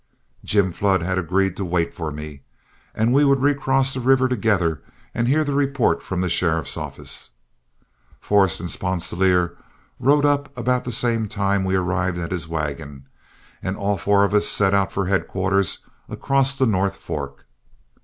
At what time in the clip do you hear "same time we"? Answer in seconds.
10.91-11.75